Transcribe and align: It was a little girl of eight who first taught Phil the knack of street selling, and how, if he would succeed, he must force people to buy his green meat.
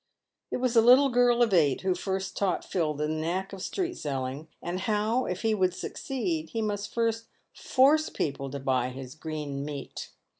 It 0.49 0.57
was 0.57 0.75
a 0.75 0.81
little 0.81 1.09
girl 1.09 1.43
of 1.43 1.53
eight 1.53 1.81
who 1.81 1.93
first 1.93 2.35
taught 2.35 2.65
Phil 2.65 2.95
the 2.95 3.07
knack 3.07 3.53
of 3.53 3.61
street 3.61 3.99
selling, 3.99 4.47
and 4.59 4.79
how, 4.79 5.27
if 5.27 5.43
he 5.43 5.53
would 5.53 5.75
succeed, 5.75 6.49
he 6.49 6.61
must 6.63 6.91
force 7.53 8.09
people 8.09 8.49
to 8.49 8.59
buy 8.59 8.89
his 8.89 9.13
green 9.13 9.63
meat. 9.63 10.09